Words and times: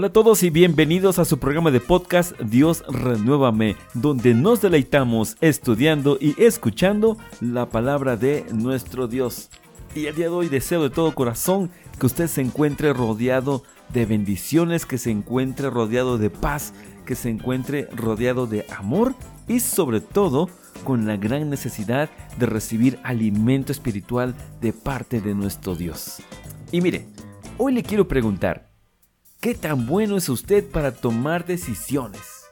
Hola 0.00 0.06
a 0.06 0.12
todos 0.14 0.42
y 0.44 0.48
bienvenidos 0.48 1.18
a 1.18 1.26
su 1.26 1.38
programa 1.38 1.70
de 1.70 1.78
podcast 1.78 2.32
Dios 2.40 2.82
Renuévame, 2.88 3.76
donde 3.92 4.32
nos 4.32 4.62
deleitamos 4.62 5.36
estudiando 5.42 6.16
y 6.18 6.42
escuchando 6.42 7.18
la 7.42 7.66
palabra 7.66 8.16
de 8.16 8.46
nuestro 8.50 9.08
Dios. 9.08 9.50
Y 9.94 10.06
el 10.06 10.14
día 10.14 10.30
de 10.30 10.30
hoy 10.30 10.48
deseo 10.48 10.82
de 10.82 10.88
todo 10.88 11.14
corazón 11.14 11.70
que 11.98 12.06
usted 12.06 12.28
se 12.28 12.40
encuentre 12.40 12.94
rodeado 12.94 13.62
de 13.92 14.06
bendiciones, 14.06 14.86
que 14.86 14.96
se 14.96 15.10
encuentre 15.10 15.68
rodeado 15.68 16.16
de 16.16 16.30
paz, 16.30 16.72
que 17.04 17.14
se 17.14 17.28
encuentre 17.28 17.86
rodeado 17.94 18.46
de 18.46 18.64
amor 18.74 19.14
y 19.48 19.60
sobre 19.60 20.00
todo 20.00 20.48
con 20.82 21.06
la 21.06 21.18
gran 21.18 21.50
necesidad 21.50 22.08
de 22.38 22.46
recibir 22.46 22.98
alimento 23.02 23.70
espiritual 23.70 24.34
de 24.62 24.72
parte 24.72 25.20
de 25.20 25.34
nuestro 25.34 25.74
Dios. 25.74 26.22
Y 26.72 26.80
mire, 26.80 27.06
hoy 27.58 27.74
le 27.74 27.82
quiero 27.82 28.08
preguntar, 28.08 28.69
¿Qué 29.40 29.54
tan 29.54 29.86
bueno 29.86 30.18
es 30.18 30.28
usted 30.28 30.68
para 30.68 30.92
tomar 30.92 31.46
decisiones? 31.46 32.44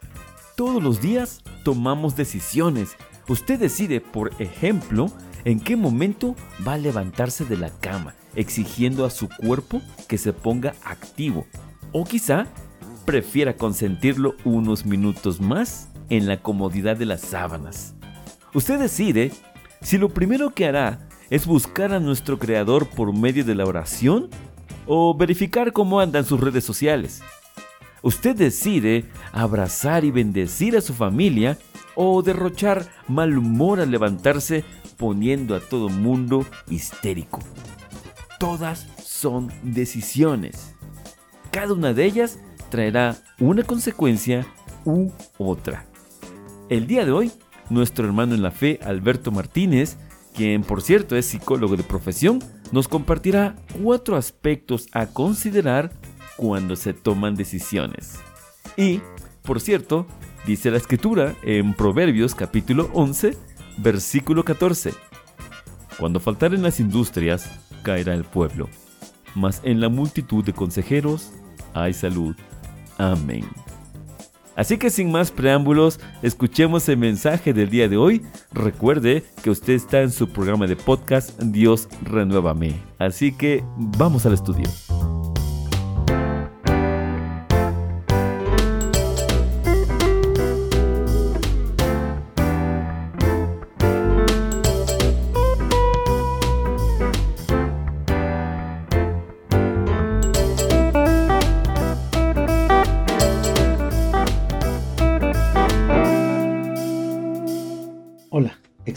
Todos 0.56 0.82
los 0.82 1.02
días 1.02 1.42
tomamos 1.62 2.16
decisiones. 2.16 2.96
Usted 3.28 3.60
decide, 3.60 4.00
por 4.00 4.32
ejemplo, 4.38 5.12
en 5.44 5.60
qué 5.60 5.76
momento 5.76 6.34
va 6.66 6.72
a 6.72 6.78
levantarse 6.78 7.44
de 7.44 7.58
la 7.58 7.68
cama, 7.68 8.14
exigiendo 8.34 9.04
a 9.04 9.10
su 9.10 9.28
cuerpo 9.28 9.82
que 10.08 10.16
se 10.16 10.32
ponga 10.32 10.76
activo. 10.82 11.46
O 11.92 12.04
quizá 12.04 12.46
prefiera 13.04 13.58
consentirlo 13.58 14.36
unos 14.44 14.86
minutos 14.86 15.42
más 15.42 15.90
en 16.08 16.26
la 16.26 16.40
comodidad 16.40 16.96
de 16.96 17.04
las 17.04 17.20
sábanas. 17.20 17.96
Usted 18.54 18.78
decide 18.78 19.30
si 19.82 19.98
lo 19.98 20.08
primero 20.08 20.54
que 20.54 20.64
hará 20.64 21.06
es 21.28 21.46
buscar 21.46 21.92
a 21.92 22.00
nuestro 22.00 22.38
Creador 22.38 22.88
por 22.88 23.12
medio 23.12 23.44
de 23.44 23.54
la 23.54 23.66
oración 23.66 24.30
o 24.86 25.16
verificar 25.16 25.72
cómo 25.72 26.00
andan 26.00 26.24
sus 26.24 26.40
redes 26.40 26.64
sociales. 26.64 27.22
Usted 28.02 28.36
decide 28.36 29.04
abrazar 29.32 30.04
y 30.04 30.10
bendecir 30.10 30.76
a 30.76 30.80
su 30.80 30.94
familia 30.94 31.58
o 31.94 32.22
derrochar 32.22 32.86
mal 33.08 33.36
humor 33.36 33.80
al 33.80 33.90
levantarse 33.90 34.64
poniendo 34.96 35.54
a 35.54 35.60
todo 35.60 35.88
mundo 35.88 36.46
histérico. 36.70 37.40
Todas 38.38 38.86
son 39.04 39.50
decisiones. 39.62 40.74
Cada 41.50 41.72
una 41.72 41.92
de 41.92 42.04
ellas 42.04 42.38
traerá 42.70 43.16
una 43.40 43.62
consecuencia 43.64 44.46
u 44.84 45.10
otra. 45.38 45.86
El 46.68 46.86
día 46.86 47.04
de 47.04 47.12
hoy, 47.12 47.32
nuestro 47.70 48.04
hermano 48.06 48.34
en 48.34 48.42
la 48.42 48.50
fe, 48.50 48.78
Alberto 48.84 49.32
Martínez, 49.32 49.96
quien 50.34 50.62
por 50.62 50.82
cierto 50.82 51.16
es 51.16 51.26
psicólogo 51.26 51.76
de 51.76 51.82
profesión, 51.82 52.40
nos 52.72 52.88
compartirá 52.88 53.56
cuatro 53.82 54.16
aspectos 54.16 54.86
a 54.92 55.06
considerar 55.06 55.92
cuando 56.36 56.76
se 56.76 56.92
toman 56.92 57.34
decisiones. 57.34 58.18
Y, 58.76 59.00
por 59.42 59.60
cierto, 59.60 60.06
dice 60.46 60.70
la 60.70 60.76
escritura 60.76 61.34
en 61.42 61.74
Proverbios 61.74 62.34
capítulo 62.34 62.90
11, 62.92 63.36
versículo 63.78 64.44
14. 64.44 64.92
Cuando 65.98 66.20
faltaren 66.20 66.62
las 66.62 66.78
industrias, 66.78 67.50
caerá 67.82 68.14
el 68.14 68.24
pueblo, 68.24 68.68
mas 69.34 69.60
en 69.64 69.80
la 69.80 69.88
multitud 69.88 70.44
de 70.44 70.52
consejeros 70.52 71.32
hay 71.74 71.92
salud. 71.92 72.36
Amén. 72.98 73.44
Así 74.58 74.76
que 74.76 74.90
sin 74.90 75.12
más 75.12 75.30
preámbulos, 75.30 76.00
escuchemos 76.20 76.88
el 76.88 76.96
mensaje 76.96 77.52
del 77.54 77.70
día 77.70 77.88
de 77.88 77.96
hoy. 77.96 78.26
Recuerde 78.52 79.22
que 79.44 79.50
usted 79.50 79.74
está 79.74 80.02
en 80.02 80.10
su 80.10 80.30
programa 80.30 80.66
de 80.66 80.74
podcast 80.74 81.40
Dios 81.40 81.88
Renuévame. 82.02 82.74
Así 82.98 83.30
que 83.30 83.62
vamos 83.76 84.26
al 84.26 84.32
estudio. 84.32 84.68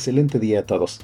Excelente 0.02 0.40
día 0.40 0.62
a 0.62 0.66
todos. 0.66 1.00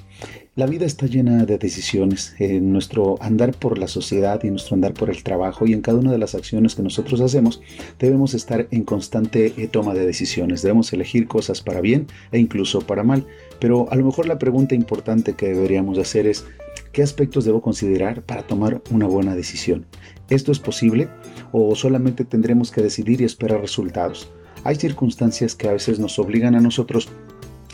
La 0.56 0.66
vida 0.66 0.88
está 0.88 1.06
llena 1.06 1.46
de 1.46 1.59
decisiones 1.59 2.34
en 2.40 2.74
nuestro 2.74 3.22
andar 3.22 3.53
por 3.53 3.78
la 3.78 3.88
sociedad 3.88 4.44
y 4.44 4.50
nuestro 4.50 4.74
andar 4.74 4.96
por 4.96 5.12
el 5.12 5.22
trabajo 5.22 5.68
y 5.68 5.74
en 5.74 5.81
cada 5.81 6.00
una 6.00 6.12
de 6.12 6.18
las 6.18 6.34
acciones 6.34 6.74
que 6.74 6.81
nosotros 6.81 7.22
hacemos 7.22 7.62
debemos 8.00 8.34
estar 8.34 8.68
en 8.72 8.84
constante 8.84 9.53
eh, 9.56 9.68
toma 9.68 9.94
de 9.94 10.03
decisiones. 10.03 10.63
Debemos 10.63 10.91
elegir 10.94 11.28
cosas 11.28 11.62
para 11.62 11.80
bien 11.80 12.07
e 12.31 12.40
incluso 12.40 12.81
para 12.81 13.03
mal. 13.03 13.28
Pero 13.59 13.88
a 13.91 13.96
lo 13.96 14.03
mejor 14.03 14.28
la 14.28 14.40
pregunta 14.40 14.74
importante 14.74 15.34
que 15.34 15.50
deberíamos 15.50 16.00
hacer 16.00 16.25
es 16.25 16.46
¿qué 16.91 17.03
aspectos 17.03 17.46
debo 17.46 17.62
considerar 17.62 18.24
para 18.24 18.47
tomar 18.47 18.81
una 18.90 19.06
buena 19.06 19.36
decisión? 19.36 19.86
¿Esto 20.31 20.52
es 20.52 20.57
posible 20.57 21.07
o 21.52 21.75
solamente 21.75 22.25
tendremos 22.25 22.72
que 22.72 22.81
decidir 22.81 23.22
y 23.22 23.25
esperar 23.25 23.62
resultados? 23.62 24.31
Hay 24.63 24.75
circunstancias 24.78 25.53
que 25.53 25.69
a 25.69 25.74
veces 25.74 26.00
nos 26.00 26.18
obligan 26.18 26.56
a 26.56 26.62
nosotros 26.62 27.09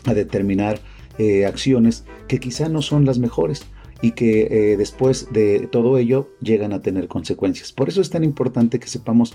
a 0.04 0.12
determinar 0.12 0.80
eh, 1.18 1.46
acciones 1.46 2.04
que 2.28 2.40
quizá 2.40 2.68
no 2.68 2.82
son 2.82 3.04
las 3.04 3.18
mejores 3.18 3.66
y 4.02 4.12
que 4.12 4.48
eh, 4.50 4.76
después 4.76 5.28
de 5.32 5.68
todo 5.70 5.96
ello 5.96 6.28
llegan 6.40 6.72
a 6.72 6.82
tener 6.82 7.08
consecuencias. 7.08 7.72
Por 7.72 7.88
eso 7.88 8.00
es 8.00 8.10
tan 8.10 8.24
importante 8.24 8.78
que 8.78 8.88
sepamos 8.88 9.34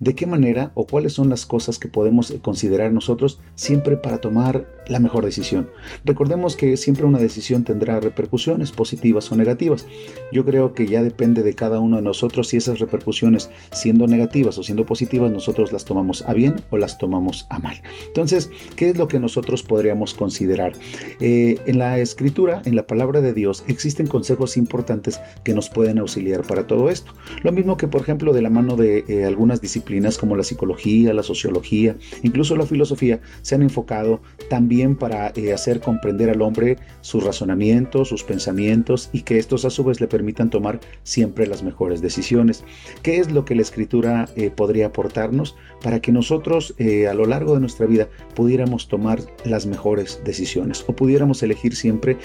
de 0.00 0.14
qué 0.14 0.26
manera 0.26 0.70
o 0.74 0.86
cuáles 0.86 1.12
son 1.12 1.28
las 1.28 1.44
cosas 1.44 1.78
que 1.78 1.88
podemos 1.88 2.32
considerar 2.42 2.92
nosotros 2.92 3.40
siempre 3.54 3.96
para 3.96 4.18
tomar 4.18 4.66
la 4.86 5.00
mejor 5.00 5.24
decisión. 5.24 5.68
Recordemos 6.04 6.56
que 6.56 6.76
siempre 6.76 7.04
una 7.04 7.18
decisión 7.18 7.64
tendrá 7.64 8.00
repercusiones 8.00 8.72
positivas 8.72 9.30
o 9.32 9.36
negativas. 9.36 9.86
Yo 10.32 10.44
creo 10.44 10.72
que 10.72 10.86
ya 10.86 11.02
depende 11.02 11.42
de 11.42 11.54
cada 11.54 11.80
uno 11.80 11.96
de 11.96 12.02
nosotros 12.02 12.48
si 12.48 12.56
esas 12.56 12.78
repercusiones, 12.78 13.50
siendo 13.72 14.06
negativas 14.06 14.56
o 14.58 14.62
siendo 14.62 14.86
positivas, 14.86 15.30
nosotros 15.30 15.72
las 15.72 15.84
tomamos 15.84 16.22
a 16.22 16.32
bien 16.32 16.56
o 16.70 16.78
las 16.78 16.96
tomamos 16.96 17.46
a 17.50 17.58
mal. 17.58 17.82
Entonces, 18.06 18.50
¿qué 18.76 18.90
es 18.90 18.96
lo 18.96 19.08
que 19.08 19.18
nosotros 19.18 19.62
podríamos 19.62 20.14
considerar? 20.14 20.72
Eh, 21.20 21.58
en 21.66 21.78
la 21.78 21.98
escritura, 21.98 22.62
en 22.64 22.76
la 22.76 22.86
palabra 22.86 23.20
de 23.20 23.34
Dios, 23.34 23.64
existen 23.66 24.06
consejos 24.06 24.56
importantes 24.56 25.20
que 25.42 25.54
nos 25.54 25.68
pueden 25.68 25.98
auxiliar 25.98 26.42
para 26.42 26.66
todo 26.66 26.88
esto. 26.88 27.12
Lo 27.42 27.52
mismo 27.52 27.76
que, 27.76 27.88
por 27.88 28.00
ejemplo, 28.00 28.32
de 28.32 28.42
la 28.42 28.50
mano 28.50 28.76
de 28.76 29.04
eh, 29.08 29.24
algunas 29.24 29.60
disciplinas 29.60 29.87
como 30.18 30.36
la 30.36 30.44
psicología, 30.44 31.14
la 31.14 31.22
sociología, 31.22 31.96
incluso 32.22 32.56
la 32.56 32.66
filosofía, 32.66 33.20
se 33.42 33.54
han 33.54 33.62
enfocado 33.62 34.20
también 34.50 34.96
para 34.96 35.32
eh, 35.34 35.52
hacer 35.52 35.80
comprender 35.80 36.28
al 36.28 36.42
hombre 36.42 36.76
sus 37.00 37.24
razonamientos, 37.24 38.08
sus 38.08 38.22
pensamientos 38.22 39.08
y 39.12 39.22
que 39.22 39.38
estos 39.38 39.64
a 39.64 39.70
su 39.70 39.84
vez 39.84 40.00
le 40.00 40.06
permitan 40.06 40.50
tomar 40.50 40.80
siempre 41.04 41.46
las 41.46 41.62
mejores 41.62 42.02
decisiones. 42.02 42.64
¿Qué 43.02 43.18
es 43.18 43.30
lo 43.32 43.44
que 43.44 43.54
la 43.54 43.62
escritura 43.62 44.28
eh, 44.36 44.50
podría 44.50 44.86
aportarnos 44.86 45.56
para 45.82 46.00
que 46.00 46.12
nosotros 46.12 46.74
eh, 46.78 47.08
a 47.08 47.14
lo 47.14 47.24
largo 47.24 47.54
de 47.54 47.60
nuestra 47.60 47.86
vida 47.86 48.08
pudiéramos 48.34 48.88
tomar 48.88 49.20
las 49.44 49.66
mejores 49.66 50.20
decisiones 50.24 50.84
o 50.86 50.92
pudiéramos 50.94 51.42
elegir 51.42 51.74
siempre 51.74 52.16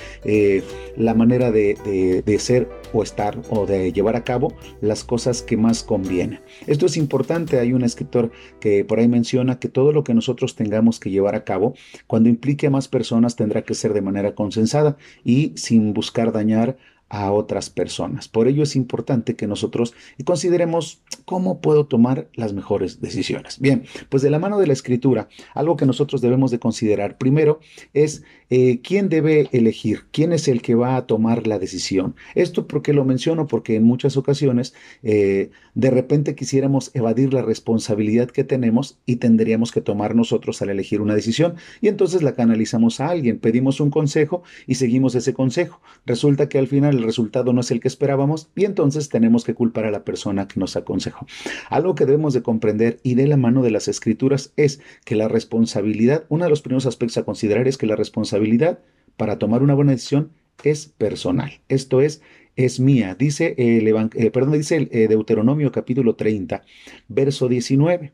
la 0.98 1.14
manera 1.14 1.52
de, 1.52 2.22
de 2.26 2.40
ser 2.40 2.68
o 2.94 3.04
estar 3.04 3.40
o 3.50 3.66
de 3.66 3.92
llevar 3.92 4.16
a 4.16 4.24
cabo 4.24 4.54
las 4.82 5.04
cosas 5.04 5.42
que 5.42 5.58
más 5.58 5.84
convienen? 5.84 6.40
Esto 6.68 6.86
es 6.86 6.98
importante 6.98 7.53
hay 7.60 7.74
un 7.74 7.84
escritor 7.84 8.32
que 8.60 8.86
por 8.86 9.00
ahí 9.00 9.08
menciona 9.08 9.60
que 9.60 9.70
todo 9.70 9.92
lo 9.92 10.04
que 10.04 10.14
nosotros 10.14 10.56
tengamos 10.56 11.00
que 11.00 11.10
llevar 11.10 11.36
a 11.36 11.44
cabo, 11.44 11.74
cuando 12.08 12.30
implique 12.30 12.68
a 12.68 12.70
más 12.70 12.88
personas, 12.88 13.36
tendrá 13.36 13.64
que 13.64 13.74
ser 13.74 13.94
de 13.94 14.02
manera 14.02 14.36
consensada 14.36 14.98
y 15.24 15.54
sin 15.56 15.94
buscar 15.94 16.32
dañar 16.32 16.78
a 17.14 17.32
otras 17.32 17.70
personas. 17.70 18.28
Por 18.28 18.48
ello 18.48 18.64
es 18.64 18.76
importante 18.76 19.36
que 19.36 19.46
nosotros 19.46 19.94
consideremos 20.26 21.04
cómo 21.26 21.62
puedo 21.62 21.86
tomar 21.86 22.28
las 22.34 22.54
mejores 22.54 23.02
decisiones. 23.02 23.60
Bien, 23.60 23.84
pues 24.10 24.24
de 24.24 24.32
la 24.32 24.40
mano 24.40 24.58
de 24.58 24.66
la 24.66 24.74
escritura, 24.74 25.28
algo 25.54 25.78
que 25.78 25.86
nosotros 25.86 26.22
debemos 26.22 26.50
de 26.50 26.58
considerar 26.58 27.20
primero 27.20 27.60
es 27.94 28.24
eh, 28.50 28.82
quién 28.82 29.10
debe 29.10 29.48
elegir, 29.52 30.06
quién 30.12 30.34
es 30.34 30.48
el 30.48 30.64
que 30.64 30.74
va 30.74 30.96
a 30.96 31.06
tomar 31.06 31.46
la 31.46 31.60
decisión. 31.60 32.16
Esto 32.34 32.68
porque 32.68 32.94
lo 32.94 33.06
menciono 33.06 33.46
porque 33.46 33.76
en 33.76 33.84
muchas 33.84 34.18
ocasiones 34.18 34.74
eh, 35.04 35.52
de 35.76 35.92
repente 35.92 36.34
quisiéramos 36.34 36.90
evadir 36.96 37.32
la 37.32 37.44
responsabilidad 37.44 38.32
que 38.32 38.44
tenemos 38.44 38.98
y 39.06 39.18
tendríamos 39.18 39.72
que 39.72 39.82
tomar 39.82 40.16
nosotros 40.16 40.64
al 40.64 40.70
elegir 40.70 41.00
una 41.00 41.14
decisión 41.14 41.58
y 41.80 41.90
entonces 41.90 42.24
la 42.24 42.34
canalizamos 42.34 43.00
a 43.00 43.10
alguien, 43.10 43.38
pedimos 43.38 43.80
un 43.80 43.92
consejo 43.92 44.42
y 44.66 44.76
seguimos 44.76 45.14
ese 45.14 45.36
consejo. 45.36 45.80
Resulta 46.08 46.50
que 46.50 46.58
al 46.58 46.68
final 46.68 47.03
resultado 47.04 47.54
no 47.54 47.62
es 47.62 47.72
el 47.72 47.80
que 47.80 47.88
esperábamos 47.88 48.50
y 48.56 48.66
entonces 48.66 49.10
tenemos 49.10 49.44
que 49.44 49.54
culpar 49.54 49.86
a 49.86 49.92
la 49.92 50.04
persona 50.04 50.48
que 50.48 50.60
nos 50.60 50.76
aconsejó. 50.76 51.26
Algo 51.70 51.96
que 51.96 52.06
debemos 52.06 52.34
de 52.34 52.44
comprender 52.44 53.00
y 53.04 53.16
de 53.16 53.28
la 53.28 53.38
mano 53.38 53.62
de 53.64 53.72
las 53.72 53.88
escrituras 53.88 54.54
es 54.58 54.82
que 55.06 55.16
la 55.16 55.28
responsabilidad, 55.28 56.26
uno 56.30 56.46
de 56.46 56.50
los 56.50 56.62
primeros 56.62 56.86
aspectos 56.86 57.18
a 57.18 57.24
considerar 57.24 57.68
es 57.68 57.78
que 57.78 57.88
la 57.88 57.96
responsabilidad 57.96 58.80
para 59.18 59.38
tomar 59.38 59.64
una 59.64 59.76
buena 59.76 59.92
decisión 59.92 60.32
es 60.64 60.88
personal. 60.88 61.62
Esto 61.70 62.02
es, 62.02 62.22
es 62.56 62.80
mía. 62.80 63.16
Dice 63.18 63.56
el, 63.58 63.88
eh, 63.88 64.32
perdón, 64.32 64.54
dice 64.54 64.78
el 64.78 64.90
eh, 64.92 65.08
Deuteronomio 65.08 65.72
capítulo 65.72 66.16
30, 66.16 66.64
verso 67.08 67.48
19. 67.48 68.14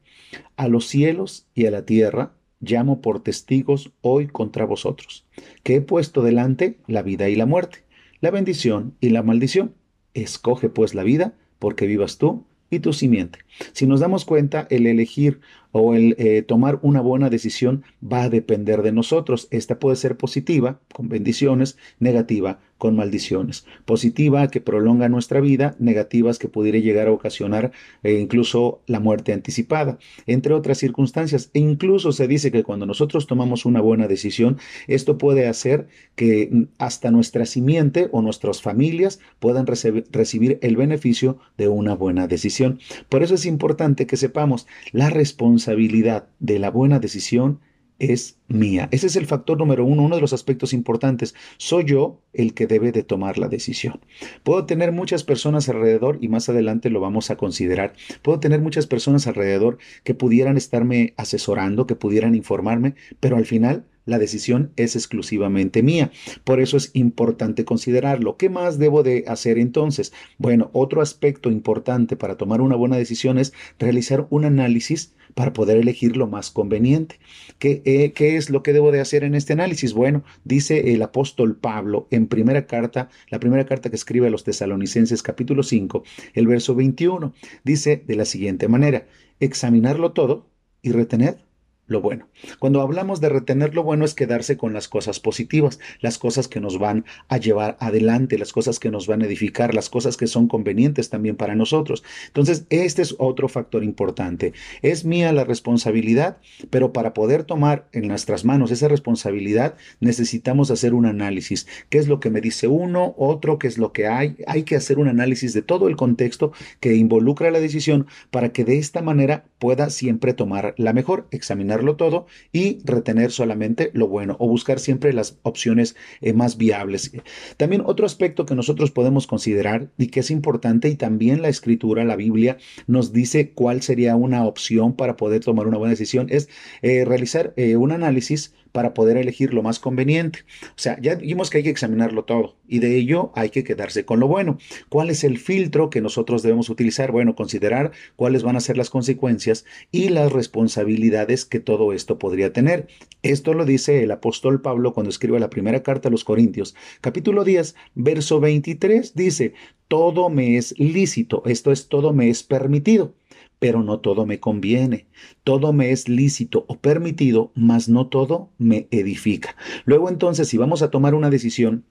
A 0.55 0.67
los 0.67 0.87
cielos 0.87 1.47
y 1.53 1.65
a 1.65 1.71
la 1.71 1.85
tierra 1.85 2.33
llamo 2.59 3.01
por 3.01 3.21
testigos 3.21 3.91
hoy 4.01 4.27
contra 4.27 4.65
vosotros, 4.65 5.25
que 5.63 5.75
he 5.75 5.81
puesto 5.81 6.21
delante 6.21 6.77
la 6.87 7.01
vida 7.01 7.29
y 7.29 7.35
la 7.35 7.45
muerte, 7.45 7.79
la 8.21 8.31
bendición 8.31 8.95
y 8.99 9.09
la 9.09 9.23
maldición. 9.23 9.75
Escoge 10.13 10.69
pues 10.69 10.95
la 10.95 11.03
vida, 11.03 11.33
porque 11.59 11.87
vivas 11.87 12.17
tú 12.17 12.45
y 12.69 12.79
tu 12.79 12.93
simiente. 12.93 13.39
Si 13.73 13.87
nos 13.87 13.99
damos 13.99 14.25
cuenta, 14.25 14.67
el 14.69 14.87
elegir 14.87 15.39
o 15.71 15.93
el 15.93 16.15
eh, 16.17 16.41
tomar 16.41 16.79
una 16.81 17.01
buena 17.01 17.29
decisión 17.29 17.83
va 18.01 18.23
a 18.23 18.29
depender 18.29 18.81
de 18.81 18.91
nosotros. 18.91 19.47
Esta 19.51 19.79
puede 19.79 19.95
ser 19.95 20.17
positiva, 20.17 20.79
con 20.93 21.09
bendiciones, 21.09 21.77
negativa, 21.99 22.59
con 22.79 22.95
maldiciones. 22.95 23.65
Positiva, 23.85 24.47
que 24.47 24.61
prolonga 24.61 25.09
nuestra 25.09 25.41
vida, 25.41 25.75
negativas, 25.77 26.39
que 26.39 26.47
pudiera 26.47 26.79
llegar 26.79 27.07
a 27.07 27.11
ocasionar 27.11 27.71
eh, 28.01 28.13
incluso 28.13 28.81
la 28.87 28.99
muerte 28.99 29.33
anticipada, 29.33 29.99
entre 30.25 30.55
otras 30.55 30.79
circunstancias. 30.79 31.51
E 31.53 31.59
incluso 31.59 32.11
se 32.11 32.27
dice 32.27 32.51
que 32.51 32.63
cuando 32.63 32.87
nosotros 32.87 33.27
tomamos 33.27 33.65
una 33.65 33.81
buena 33.81 34.07
decisión, 34.07 34.57
esto 34.87 35.19
puede 35.19 35.47
hacer 35.47 35.87
que 36.15 36.49
mm, 36.51 36.63
hasta 36.79 37.11
nuestra 37.11 37.45
simiente 37.45 38.07
o 38.11 38.23
nuestras 38.23 38.63
familias 38.63 39.19
puedan 39.39 39.67
recibir 39.67 40.57
el 40.61 40.77
beneficio 40.77 41.37
de 41.57 41.67
una 41.67 41.93
buena 41.93 42.27
decisión. 42.27 42.79
Por 43.09 43.21
eso 43.21 43.35
es 43.35 43.45
importante 43.45 44.07
que 44.07 44.17
sepamos 44.17 44.65
la 44.93 45.09
responsabilidad 45.09 46.29
de 46.39 46.59
la 46.59 46.71
buena 46.71 46.99
decisión 46.99 47.59
es 47.99 48.39
mía. 48.47 48.87
Ese 48.91 49.07
es 49.07 49.15
el 49.15 49.27
factor 49.27 49.57
número 49.57 49.85
uno, 49.85 50.03
uno 50.03 50.15
de 50.15 50.21
los 50.21 50.33
aspectos 50.33 50.73
importantes. 50.73 51.35
Soy 51.57 51.85
yo 51.85 52.21
el 52.33 52.53
que 52.53 52.67
debe 52.67 52.91
de 52.91 53.03
tomar 53.03 53.37
la 53.37 53.47
decisión. 53.47 53.99
Puedo 54.43 54.65
tener 54.65 54.91
muchas 54.91 55.23
personas 55.23 55.69
alrededor 55.69 56.17
y 56.21 56.27
más 56.29 56.49
adelante 56.49 56.89
lo 56.89 56.99
vamos 56.99 57.29
a 57.29 57.35
considerar. 57.35 57.93
Puedo 58.21 58.39
tener 58.39 58.61
muchas 58.61 58.87
personas 58.87 59.27
alrededor 59.27 59.77
que 60.03 60.15
pudieran 60.15 60.57
estarme 60.57 61.13
asesorando, 61.17 61.85
que 61.85 61.95
pudieran 61.95 62.35
informarme, 62.35 62.95
pero 63.19 63.37
al 63.37 63.45
final 63.45 63.85
la 64.09 64.19
decisión 64.19 64.71
es 64.75 64.95
exclusivamente 64.95 65.83
mía. 65.83 66.11
Por 66.43 66.59
eso 66.59 66.77
es 66.77 66.91
importante 66.93 67.65
considerarlo. 67.65 68.37
¿Qué 68.37 68.49
más 68.49 68.79
debo 68.79 69.03
de 69.03 69.23
hacer 69.27 69.57
entonces? 69.57 70.11
Bueno, 70.37 70.69
otro 70.73 71.01
aspecto 71.01 71.49
importante 71.49 72.15
para 72.15 72.35
tomar 72.35 72.61
una 72.61 72.75
buena 72.75 72.97
decisión 72.97 73.37
es 73.37 73.53
realizar 73.77 74.27
un 74.29 74.45
análisis 74.45 75.13
para 75.35 75.53
poder 75.53 75.77
elegir 75.77 76.17
lo 76.17 76.27
más 76.27 76.51
conveniente. 76.51 77.19
¿Qué, 77.59 77.81
eh, 77.85 78.13
¿Qué, 78.13 78.35
es 78.35 78.49
lo 78.49 78.63
que 78.63 78.73
debo 78.73 78.91
de 78.91 78.99
hacer 78.99 79.23
en 79.23 79.35
este 79.35 79.53
análisis? 79.53 79.93
Bueno, 79.93 80.23
dice 80.43 80.93
el 80.93 81.01
apóstol 81.01 81.55
Pablo 81.55 82.07
en 82.11 82.27
primera 82.27 82.65
carta, 82.65 83.09
la 83.29 83.39
primera 83.39 83.65
carta 83.65 83.89
que 83.89 83.95
escribe 83.95 84.27
a 84.27 84.31
los 84.31 84.43
tesalonicenses 84.43 85.23
capítulo 85.23 85.63
5, 85.63 86.03
el 86.33 86.47
verso 86.47 86.75
21, 86.75 87.33
dice 87.63 88.03
de 88.05 88.15
la 88.15 88.25
siguiente 88.25 88.67
manera, 88.67 89.07
examinarlo 89.39 90.11
todo 90.13 90.49
y 90.81 90.91
retener 90.91 91.48
lo 91.89 92.01
bueno. 92.01 92.27
Cuando 92.59 92.81
hablamos 92.81 93.19
de 93.19 93.29
retener 93.29 93.75
lo 93.75 93.83
bueno 93.83 94.05
es 94.05 94.13
quedarse 94.13 94.57
con 94.57 94.73
las 94.73 94.87
cosas 94.87 95.19
positivas, 95.19 95.79
las 95.99 96.17
cosas 96.17 96.47
que 96.47 96.59
nos 96.59 96.79
van 96.79 97.05
a 97.27 97.37
llevar 97.37 97.77
adelante, 97.79 98.37
las 98.37 98.53
cosas 98.53 98.79
que 98.79 98.91
nos 98.91 99.07
van 99.07 99.21
a 99.21 99.25
edificar, 99.25 99.73
las 99.73 99.89
cosas 99.89 100.15
que 100.15 100.27
son 100.27 100.47
convenientes 100.47 101.09
también 101.09 101.35
para 101.35 101.55
nosotros. 101.55 102.03
Entonces, 102.27 102.65
este 102.69 103.01
es 103.01 103.15
otro 103.17 103.49
factor 103.49 103.83
importante. 103.83 104.53
Es 104.81 105.03
mía 105.03 105.33
la 105.33 105.43
responsabilidad, 105.43 106.37
pero 106.69 106.93
para 106.93 107.13
poder 107.13 107.43
tomar 107.43 107.87
en 107.91 108.07
nuestras 108.07 108.45
manos 108.45 108.71
esa 108.71 108.87
responsabilidad 108.87 109.75
necesitamos 109.99 110.71
hacer 110.71 110.93
un 110.93 111.05
análisis. 111.05 111.67
¿Qué 111.89 111.97
es 111.97 112.07
lo 112.07 112.19
que 112.19 112.29
me 112.29 112.41
dice 112.41 112.67
uno, 112.67 113.15
otro, 113.17 113.59
qué 113.59 113.67
es 113.67 113.77
lo 113.77 113.91
que 113.91 114.07
hay? 114.07 114.37
Hay 114.47 114.63
que 114.63 114.75
hacer 114.75 114.99
un 114.99 115.07
análisis 115.07 115.53
de 115.53 115.61
todo 115.61 115.87
el 115.87 115.95
contexto 115.95 116.51
que 116.79 116.95
involucra 116.95 117.51
la 117.51 117.59
decisión 117.59 118.07
para 118.31 118.49
que 118.49 118.63
de 118.63 118.77
esta 118.77 119.01
manera 119.01 119.45
pueda 119.57 119.89
siempre 119.89 120.33
tomar 120.33 120.73
la 120.77 120.93
mejor, 120.93 121.27
examinar 121.31 121.78
todo 121.95 122.27
y 122.51 122.79
retener 122.83 123.31
solamente 123.31 123.91
lo 123.93 124.07
bueno 124.07 124.35
o 124.39 124.47
buscar 124.47 124.79
siempre 124.79 125.13
las 125.13 125.37
opciones 125.43 125.95
eh, 126.21 126.33
más 126.33 126.57
viables. 126.57 127.11
También 127.57 127.83
otro 127.85 128.05
aspecto 128.05 128.45
que 128.45 128.55
nosotros 128.55 128.91
podemos 128.91 129.27
considerar 129.27 129.89
y 129.97 130.07
que 130.07 130.19
es 130.21 130.31
importante 130.31 130.89
y 130.89 130.95
también 130.95 131.41
la 131.41 131.49
escritura, 131.49 132.03
la 132.03 132.15
Biblia, 132.15 132.57
nos 132.87 133.13
dice 133.13 133.51
cuál 133.51 133.81
sería 133.81 134.15
una 134.15 134.45
opción 134.45 134.93
para 134.93 135.15
poder 135.15 135.43
tomar 135.43 135.67
una 135.67 135.77
buena 135.77 135.91
decisión 135.91 136.27
es 136.29 136.49
eh, 136.81 137.05
realizar 137.05 137.53
eh, 137.55 137.75
un 137.75 137.91
análisis 137.91 138.53
para 138.71 138.93
poder 138.93 139.17
elegir 139.17 139.53
lo 139.53 139.63
más 139.63 139.79
conveniente. 139.79 140.39
O 140.69 140.77
sea, 140.77 140.99
ya 141.01 141.15
vimos 141.15 141.49
que 141.49 141.57
hay 141.57 141.63
que 141.63 141.69
examinarlo 141.69 142.23
todo 142.25 142.55
y 142.67 142.79
de 142.79 142.95
ello 142.97 143.31
hay 143.35 143.49
que 143.49 143.63
quedarse 143.63 144.05
con 144.05 144.19
lo 144.19 144.27
bueno. 144.27 144.57
¿Cuál 144.89 145.09
es 145.09 145.23
el 145.23 145.37
filtro 145.37 145.89
que 145.89 146.01
nosotros 146.01 146.43
debemos 146.43 146.69
utilizar? 146.69 147.11
Bueno, 147.11 147.35
considerar 147.35 147.91
cuáles 148.15 148.43
van 148.43 148.55
a 148.55 148.61
ser 148.61 148.77
las 148.77 148.89
consecuencias 148.89 149.65
y 149.91 150.09
las 150.09 150.31
responsabilidades 150.31 151.45
que 151.45 151.59
todo 151.59 151.93
esto 151.93 152.19
podría 152.19 152.53
tener. 152.53 152.87
Esto 153.23 153.53
lo 153.53 153.65
dice 153.65 154.03
el 154.03 154.11
apóstol 154.11 154.61
Pablo 154.61 154.93
cuando 154.93 155.09
escribe 155.09 155.39
la 155.39 155.49
primera 155.49 155.83
carta 155.83 156.09
a 156.09 156.11
los 156.11 156.23
Corintios, 156.23 156.75
capítulo 157.01 157.43
10, 157.43 157.75
verso 157.95 158.39
23, 158.39 159.13
dice, 159.15 159.53
todo 159.87 160.29
me 160.29 160.57
es 160.57 160.77
lícito, 160.79 161.43
esto 161.45 161.71
es, 161.71 161.87
todo 161.87 162.13
me 162.13 162.29
es 162.29 162.43
permitido 162.43 163.13
pero 163.59 163.83
no 163.83 163.99
todo 163.99 164.25
me 164.25 164.39
conviene. 164.39 165.07
Todo 165.43 165.73
me 165.73 165.91
es 165.91 166.09
lícito 166.09 166.65
o 166.67 166.77
permitido, 166.79 167.51
mas 167.55 167.89
no 167.89 168.07
todo 168.07 168.49
me 168.57 168.87
edifica. 168.91 169.55
Luego 169.85 170.09
entonces, 170.09 170.47
si 170.47 170.57
vamos 170.57 170.81
a 170.81 170.89
tomar 170.89 171.13
una 171.13 171.29
decisión, 171.29 171.85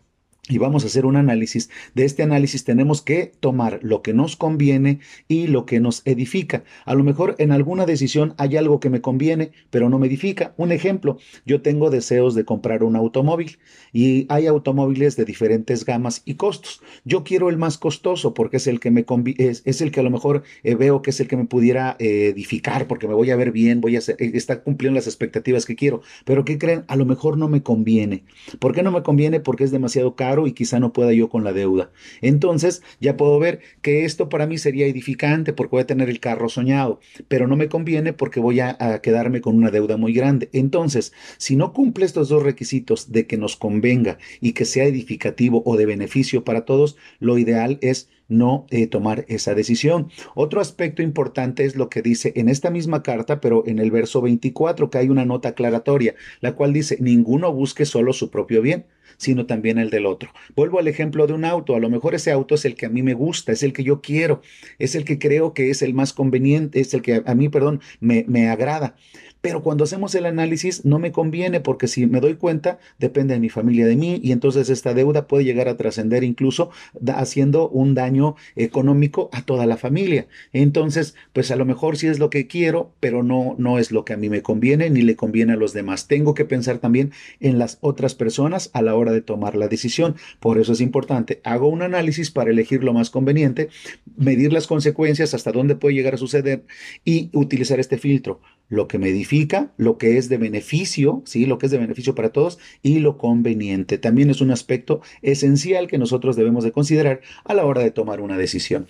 y 0.49 0.59
vamos 0.59 0.85
a 0.85 0.87
hacer 0.87 1.07
un 1.07 1.17
análisis. 1.17 1.71
De 1.95 2.05
este 2.05 2.23
análisis 2.23 2.65
tenemos 2.65 3.03
que 3.03 3.33
tomar 3.41 3.81
lo 3.83 4.03
que 4.03 4.15
nos 4.15 4.37
conviene 4.37 5.01
y 5.29 5.47
lo 5.47 5.67
que 5.67 5.81
nos 5.81 6.03
edifica. 6.07 6.65
A 6.85 6.95
lo 6.95 7.05
mejor 7.05 7.35
en 7.39 7.53
alguna 7.53 7.87
decisión 7.87 8.35
hay 8.39 8.57
algo 8.57 8.81
que 8.81 8.91
me 8.91 9.01
conviene, 9.01 9.51
pero 9.71 9.89
no 9.91 9.99
me 9.99 10.07
edifica. 10.07 10.55
Un 10.57 10.73
ejemplo, 10.73 11.19
yo 11.45 11.61
tengo 11.61 11.91
deseos 11.91 12.35
de 12.35 12.45
comprar 12.45 12.83
un 12.83 12.97
automóvil 12.97 13.59
y 13.93 14.27
hay 14.29 14.47
automóviles 14.47 15.17
de 15.17 15.25
diferentes 15.25 15.85
gamas 15.85 16.23
y 16.25 16.35
costos. 16.35 16.81
Yo 17.05 17.25
quiero 17.25 17.51
el 17.51 17.59
más 17.59 17.79
costoso 17.79 18.35
porque 18.35 18.57
es 18.57 18.67
el 18.67 18.81
que 18.81 18.91
me 18.91 19.05
es, 19.37 19.81
el 19.81 19.91
que 19.91 20.01
a 20.01 20.03
lo 20.03 20.11
mejor 20.11 20.43
eh, 20.63 20.75
veo 20.75 21.03
que 21.03 21.11
es 21.11 21.21
el 21.21 21.29
que 21.29 21.37
me 21.37 21.45
pudiera 21.45 21.97
eh, 21.99 22.33
edificar 22.35 22.87
porque 22.87 23.09
me 23.09 23.15
voy 23.15 23.31
a 23.31 23.37
ver 23.37 23.53
bien, 23.53 23.81
voy 23.81 23.97
a 23.97 23.99
eh, 23.99 24.31
está 24.35 24.63
cumpliendo 24.63 24.97
las 24.97 25.07
expectativas 25.07 25.67
que 25.67 25.77
quiero. 25.77 26.03
Pero 26.25 26.45
¿qué 26.45 26.59
creen? 26.59 26.85
A 26.89 26.97
lo 26.97 27.05
mejor 27.05 27.37
no 27.37 27.49
me 27.49 27.63
conviene. 27.63 28.25
¿Por 28.59 28.75
qué 28.75 28.83
no 28.83 28.91
me 28.93 29.03
conviene? 29.03 29.41
Porque 29.41 29.65
es 29.65 29.71
demasiado 29.71 30.15
y 30.47 30.53
quizá 30.53 30.79
no 30.81 30.93
pueda 30.93 31.13
yo 31.13 31.29
con 31.29 31.45
la 31.45 31.53
deuda. 31.53 31.91
Entonces 32.21 32.83
ya 33.01 33.17
puedo 33.17 33.39
ver 33.39 33.61
que 33.83 34.05
esto 34.05 34.29
para 34.29 34.47
mí 34.47 34.59
sería 34.59 34.87
edificante 34.87 35.53
porque 35.53 35.71
voy 35.73 35.83
a 35.83 35.87
tener 35.87 36.11
el 36.11 36.21
carro 36.21 36.49
soñado, 36.49 37.01
pero 37.29 37.47
no 37.47 37.57
me 37.57 37.69
conviene 37.69 38.13
porque 38.13 38.41
voy 38.41 38.61
a 38.61 39.01
quedarme 39.03 39.41
con 39.41 39.57
una 39.57 39.71
deuda 39.71 39.97
muy 39.97 40.13
grande. 40.13 40.51
Entonces, 40.53 41.13
si 41.39 41.57
no 41.57 41.73
cumple 41.73 42.05
estos 42.05 42.29
dos 42.29 42.43
requisitos 42.43 43.11
de 43.11 43.27
que 43.27 43.37
nos 43.37 43.57
convenga 43.57 44.19
y 44.41 44.53
que 44.53 44.65
sea 44.65 44.85
edificativo 44.85 45.63
o 45.65 45.77
de 45.77 45.87
beneficio 45.87 46.45
para 46.45 46.65
todos, 46.65 46.97
lo 47.21 47.39
ideal 47.39 47.79
es 47.81 48.09
no 48.29 48.67
eh, 48.71 48.87
tomar 48.87 49.25
esa 49.29 49.55
decisión. 49.55 50.11
Otro 50.35 50.61
aspecto 50.61 51.03
importante 51.03 51.65
es 51.65 51.77
lo 51.77 51.89
que 51.89 52.03
dice 52.03 52.33
en 52.37 52.49
esta 52.49 52.71
misma 52.71 53.03
carta, 53.03 53.41
pero 53.41 53.65
en 53.67 53.79
el 53.79 53.91
verso 53.91 54.21
24, 54.21 54.91
que 54.91 54.99
hay 54.99 55.09
una 55.09 55.25
nota 55.25 55.51
aclaratoria, 55.51 56.15
la 56.41 56.55
cual 56.55 56.73
dice, 56.73 56.99
ninguno 57.01 57.53
busque 57.53 57.85
solo 57.85 58.13
su 58.13 58.31
propio 58.31 58.63
bien, 58.63 58.87
sino 59.17 59.47
también 59.47 59.79
el 59.79 59.91
del 59.91 60.07
otro. 60.07 60.31
Vuelvo 60.55 60.79
al 60.79 60.89
ejemplo 60.89 61.27
de 61.27 61.33
un 61.33 61.45
auto. 61.45 61.75
A 61.75 61.81
lo 61.81 61.91
mejor 61.91 62.15
ese 62.15 62.31
auto 62.31 62.55
es 62.55 62.65
el 62.65 62.75
que 62.75 62.87
a 62.87 62.91
mí 62.91 63.03
me 63.03 63.15
gusta, 63.15 63.53
es 63.53 63.63
el 63.63 63.73
que 63.73 63.85
yo 63.85 64.01
quiero, 64.01 64.41
es 64.79 64.95
el 64.95 65.05
que 65.05 65.19
creo 65.19 65.55
que 65.55 65.71
es 65.71 65.83
el 65.83 65.95
más 65.95 66.13
conveniente, 66.13 66.81
es 66.81 66.95
el 66.95 67.03
que 67.03 67.23
a 67.25 67.35
mí, 67.35 67.49
perdón, 67.49 67.81
me, 68.01 68.25
me 68.29 68.49
agrada. 68.49 68.97
Pero 69.41 69.63
cuando 69.63 69.85
hacemos 69.85 70.15
el 70.15 70.27
análisis 70.27 70.85
no 70.85 70.99
me 70.99 71.13
conviene 71.13 71.61
porque 71.61 71.87
si 71.87 72.07
me 72.07 72.21
doy 72.21 72.35
cuenta 72.35 72.79
depende 72.99 73.35
de 73.35 73.41
mi 73.41 73.49
familia 73.49 73.87
de 73.87 73.97
mí 73.97 74.21
y 74.23 74.33
entonces 74.33 74.69
esta 74.69 74.95
deuda 74.95 75.27
puede 75.27 75.45
llegar 75.45 75.69
a 75.69 75.77
trascender 75.77 76.25
incluso 76.25 76.71
haciendo 77.15 77.69
un 77.69 77.95
daño 77.95 78.37
económico 78.57 79.31
a 79.33 79.43
toda 79.43 79.67
la 79.67 79.77
familia. 79.77 80.27
Entonces, 80.53 81.15
pues 81.33 81.51
a 81.51 81.57
lo 81.57 81.65
mejor 81.65 81.97
sí 81.97 82.09
es 82.09 82.19
lo 82.19 82.31
que 82.31 82.47
quiero, 82.47 82.93
pero 83.01 83.23
no 83.23 83.55
no 83.59 83.79
es 83.79 83.93
lo 83.93 84.05
que 84.05 84.13
a 84.13 84.17
mí 84.17 84.29
me 84.29 84.43
conviene 84.43 84.91
ni 84.91 85.03
le 85.03 85.17
conviene 85.17 85.53
a 85.53 85.57
los 85.57 85.73
demás. 85.73 86.09
Tengo 86.09 86.35
que 86.35 86.45
pensar 86.45 86.79
también 86.79 87.13
en 87.41 87.59
las 87.59 87.79
otras 87.81 88.15
personas 88.15 88.71
a 88.73 88.83
la 88.83 88.95
hora 88.95 89.13
de 89.13 89.23
tomar 89.23 89.57
la 89.57 89.69
decisión. 89.69 90.17
Por 90.41 90.59
eso 90.59 90.73
es 90.73 90.81
importante, 90.81 91.41
hago 91.45 91.69
un 91.69 91.83
análisis 91.83 92.31
para 92.31 92.51
elegir 92.51 92.83
lo 92.85 92.93
más 92.93 93.11
conveniente, 93.11 93.69
medir 94.17 94.53
las 94.53 94.67
consecuencias 94.67 95.35
hasta 95.35 95.53
dónde 95.53 95.77
puede 95.77 95.95
llegar 95.95 96.15
a 96.15 96.19
suceder 96.19 96.65
y 97.05 97.31
utilizar 97.33 97.81
este 97.81 97.99
filtro 97.99 98.41
lo 98.69 98.89
que 98.89 98.99
me 98.99 99.09
edifica, 99.09 99.73
lo 99.77 99.99
que 99.99 100.19
es 100.19 100.29
de 100.29 100.37
beneficio, 100.39 101.23
¿sí? 101.25 101.47
Lo 101.47 101.59
que 101.59 101.67
es 101.67 101.73
de 101.73 101.79
beneficio 101.79 102.15
para 102.15 102.31
todos 102.31 102.59
y 102.83 102.99
lo 102.99 103.17
conveniente. 103.17 103.99
También 103.99 104.31
es 104.31 104.41
un 104.41 104.51
aspecto 104.51 105.01
esencial 105.23 105.87
que 105.89 105.99
nosotros 105.99 106.37
debemos 106.37 106.65
de 106.65 106.73
considerar 106.73 107.21
a 107.45 107.55
la 107.55 107.65
hora 107.65 107.83
de 107.83 107.91
tomar 107.91 108.21
una 108.21 108.37
decisión. 108.37 108.87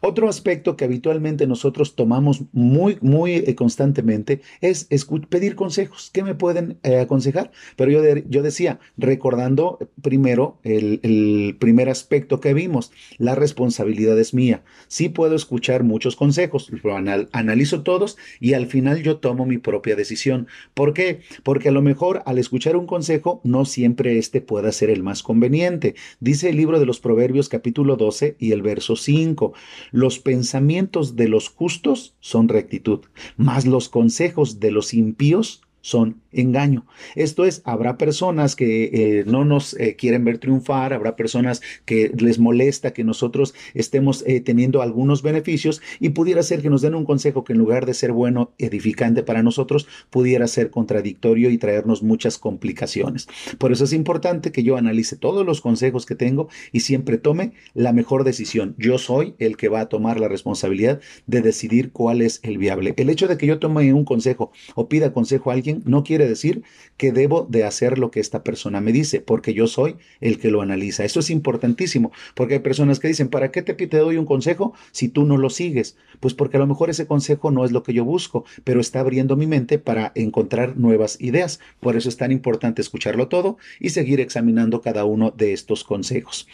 Otro 0.00 0.28
aspecto 0.28 0.76
que 0.76 0.84
habitualmente 0.84 1.46
nosotros 1.46 1.94
tomamos 1.94 2.42
muy, 2.52 2.98
muy 3.00 3.34
eh, 3.34 3.54
constantemente 3.54 4.40
es 4.60 4.88
pedir 5.28 5.54
consejos. 5.54 6.10
¿Qué 6.12 6.22
me 6.22 6.34
pueden 6.34 6.78
eh, 6.82 6.98
aconsejar? 6.98 7.52
Pero 7.76 7.90
yo, 7.90 8.02
yo 8.28 8.42
decía, 8.42 8.80
recordando 8.96 9.78
primero 10.02 10.58
el, 10.64 11.00
el 11.02 11.56
primer 11.58 11.88
aspecto 11.88 12.40
que 12.40 12.54
vimos, 12.54 12.92
la 13.18 13.34
responsabilidad 13.34 14.18
es 14.18 14.34
mía. 14.34 14.62
Sí 14.88 15.08
puedo 15.08 15.36
escuchar 15.36 15.84
muchos 15.84 16.16
consejos, 16.16 16.70
lo 16.82 16.96
analizo 16.96 17.82
todos 17.82 18.16
y 18.40 18.54
al 18.54 18.66
final 18.66 19.02
yo 19.02 19.18
tomo 19.20 19.46
mi 19.46 19.58
propia 19.58 19.96
decisión. 19.96 20.48
¿Por 20.74 20.94
qué? 20.94 21.20
Porque 21.42 21.68
a 21.68 21.72
lo 21.72 21.82
mejor 21.82 22.22
al 22.26 22.38
escuchar 22.38 22.76
un 22.76 22.86
consejo 22.86 23.40
no 23.44 23.64
siempre 23.64 24.18
este 24.18 24.40
pueda 24.40 24.72
ser 24.72 24.90
el 24.90 25.02
más 25.02 25.22
conveniente. 25.22 25.94
Dice 26.18 26.48
el 26.48 26.56
libro 26.56 26.80
de 26.80 26.86
los 26.86 27.00
Proverbios 27.00 27.48
capítulo 27.48 27.96
12 27.96 28.36
y 28.38 28.52
el 28.52 28.62
verso 28.62 28.96
5. 28.96 29.52
Los 29.92 30.18
pensamientos 30.18 31.16
de 31.16 31.28
los 31.28 31.48
justos 31.48 32.14
son 32.20 32.48
rectitud, 32.48 33.00
mas 33.36 33.66
los 33.66 33.88
consejos 33.88 34.60
de 34.60 34.70
los 34.70 34.94
impíos 34.94 35.62
son 35.82 36.20
engaño. 36.32 36.86
Esto 37.16 37.44
es, 37.44 37.62
habrá 37.64 37.98
personas 37.98 38.56
que 38.56 38.84
eh, 38.92 39.24
no 39.26 39.44
nos 39.44 39.74
eh, 39.74 39.96
quieren 39.96 40.24
ver 40.24 40.38
triunfar, 40.38 40.92
habrá 40.92 41.16
personas 41.16 41.60
que 41.84 42.12
les 42.18 42.38
molesta 42.38 42.92
que 42.92 43.04
nosotros 43.04 43.54
estemos 43.74 44.24
eh, 44.26 44.40
teniendo 44.40 44.82
algunos 44.82 45.22
beneficios 45.22 45.80
y 45.98 46.10
pudiera 46.10 46.42
ser 46.42 46.62
que 46.62 46.70
nos 46.70 46.82
den 46.82 46.94
un 46.94 47.04
consejo 47.04 47.44
que 47.44 47.52
en 47.52 47.58
lugar 47.58 47.86
de 47.86 47.94
ser 47.94 48.12
bueno, 48.12 48.52
edificante 48.58 49.22
para 49.22 49.42
nosotros, 49.42 49.86
pudiera 50.10 50.46
ser 50.46 50.70
contradictorio 50.70 51.50
y 51.50 51.58
traernos 51.58 52.02
muchas 52.02 52.38
complicaciones. 52.38 53.28
Por 53.58 53.72
eso 53.72 53.84
es 53.84 53.92
importante 53.92 54.52
que 54.52 54.62
yo 54.62 54.76
analice 54.76 55.16
todos 55.16 55.44
los 55.44 55.60
consejos 55.60 56.06
que 56.06 56.14
tengo 56.14 56.48
y 56.72 56.80
siempre 56.80 57.18
tome 57.18 57.52
la 57.74 57.92
mejor 57.92 58.24
decisión. 58.24 58.74
Yo 58.78 58.98
soy 58.98 59.34
el 59.38 59.56
que 59.56 59.68
va 59.68 59.80
a 59.80 59.88
tomar 59.88 60.20
la 60.20 60.28
responsabilidad 60.28 61.00
de 61.26 61.40
decidir 61.40 61.92
cuál 61.92 62.22
es 62.22 62.40
el 62.42 62.58
viable. 62.58 62.94
El 62.96 63.10
hecho 63.10 63.28
de 63.28 63.36
que 63.36 63.46
yo 63.46 63.58
tome 63.58 63.92
un 63.92 64.04
consejo 64.04 64.52
o 64.74 64.88
pida 64.88 65.12
consejo 65.12 65.50
a 65.50 65.54
alguien 65.54 65.82
no 65.84 66.04
quiere 66.04 66.19
decir 66.26 66.62
que 66.96 67.12
debo 67.12 67.46
de 67.48 67.64
hacer 67.64 67.98
lo 67.98 68.10
que 68.10 68.20
esta 68.20 68.44
persona 68.44 68.80
me 68.80 68.92
dice, 68.92 69.20
porque 69.20 69.54
yo 69.54 69.66
soy 69.66 69.96
el 70.20 70.38
que 70.38 70.50
lo 70.50 70.60
analiza. 70.60 71.04
Eso 71.04 71.20
es 71.20 71.30
importantísimo, 71.30 72.12
porque 72.34 72.54
hay 72.54 72.60
personas 72.60 73.00
que 73.00 73.08
dicen, 73.08 73.28
¿para 73.28 73.50
qué 73.50 73.62
te, 73.62 73.74
te 73.74 73.96
doy 73.96 74.16
un 74.16 74.26
consejo 74.26 74.74
si 74.92 75.08
tú 75.08 75.24
no 75.24 75.36
lo 75.36 75.50
sigues? 75.50 75.96
Pues 76.20 76.34
porque 76.34 76.58
a 76.58 76.60
lo 76.60 76.66
mejor 76.66 76.90
ese 76.90 77.06
consejo 77.06 77.50
no 77.50 77.64
es 77.64 77.72
lo 77.72 77.82
que 77.82 77.94
yo 77.94 78.04
busco, 78.04 78.44
pero 78.64 78.80
está 78.80 79.00
abriendo 79.00 79.36
mi 79.36 79.46
mente 79.46 79.78
para 79.78 80.12
encontrar 80.14 80.76
nuevas 80.76 81.16
ideas. 81.20 81.60
Por 81.80 81.96
eso 81.96 82.08
es 82.08 82.16
tan 82.16 82.32
importante 82.32 82.82
escucharlo 82.82 83.28
todo 83.28 83.56
y 83.78 83.90
seguir 83.90 84.20
examinando 84.20 84.80
cada 84.82 85.04
uno 85.04 85.32
de 85.36 85.52
estos 85.52 85.84
consejos. 85.84 86.48